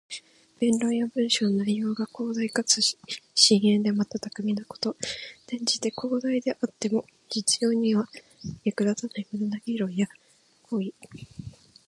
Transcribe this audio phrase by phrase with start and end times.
[0.57, 2.81] 弁論や文章の内容が広大かつ
[3.35, 4.95] 深遠で、また巧みなこと。
[5.45, 8.09] 転じて、広大ではあっても実用には
[8.63, 10.07] 役立たない無駄な議論や
[10.63, 10.91] 行為。